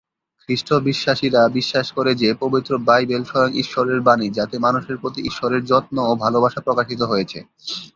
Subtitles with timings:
[0.41, 6.21] খ্রিস্ট-বিশ্বাসীরা বিশ্বাস করে যে পবিত্র বাইবেল স্বয়ং ঈশ্বরের বাণী যাতে মানুষের প্রতি ঈশ্বরের যত্ন ও
[6.23, 7.39] ভালবাসা প্রকাশিত হয়েছে।